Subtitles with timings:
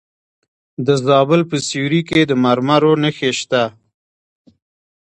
[0.85, 3.63] د زابل په سیوري کې د مرمرو نښې شته.